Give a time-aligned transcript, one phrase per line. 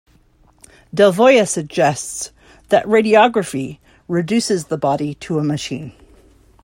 [0.95, 2.31] Delvoye suggests
[2.69, 3.77] that radiography
[4.07, 5.93] reduces the body to a machine.